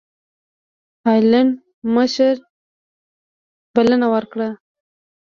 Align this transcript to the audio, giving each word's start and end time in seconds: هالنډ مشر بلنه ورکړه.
هالنډ 1.05 1.49
مشر 1.95 2.35
بلنه 3.73 4.07
ورکړه. 4.13 4.49